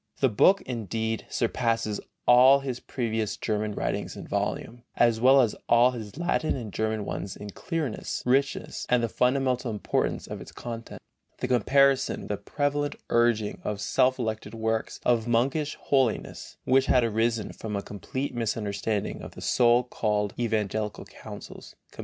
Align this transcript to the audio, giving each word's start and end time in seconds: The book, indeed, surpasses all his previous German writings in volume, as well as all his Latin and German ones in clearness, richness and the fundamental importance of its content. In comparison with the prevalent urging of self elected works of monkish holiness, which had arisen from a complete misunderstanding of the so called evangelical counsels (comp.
The 0.19 0.29
book, 0.29 0.61
indeed, 0.63 1.27
surpasses 1.29 2.01
all 2.25 2.61
his 2.61 2.79
previous 2.79 3.37
German 3.37 3.73
writings 3.73 4.15
in 4.17 4.25
volume, 4.27 4.81
as 4.95 5.21
well 5.21 5.41
as 5.41 5.55
all 5.69 5.91
his 5.91 6.17
Latin 6.17 6.55
and 6.55 6.73
German 6.73 7.05
ones 7.05 7.35
in 7.35 7.51
clearness, 7.51 8.23
richness 8.25 8.87
and 8.89 9.03
the 9.03 9.07
fundamental 9.07 9.69
importance 9.69 10.25
of 10.25 10.41
its 10.41 10.51
content. 10.51 11.03
In 11.39 11.47
comparison 11.49 12.21
with 12.21 12.29
the 12.29 12.37
prevalent 12.37 12.95
urging 13.11 13.61
of 13.63 13.79
self 13.79 14.17
elected 14.17 14.55
works 14.55 14.99
of 15.05 15.27
monkish 15.27 15.75
holiness, 15.79 16.57
which 16.65 16.87
had 16.87 17.03
arisen 17.03 17.53
from 17.53 17.75
a 17.75 17.83
complete 17.83 18.33
misunderstanding 18.33 19.21
of 19.21 19.35
the 19.35 19.39
so 19.41 19.83
called 19.83 20.33
evangelical 20.39 21.05
counsels 21.05 21.75
(comp. 21.91 21.99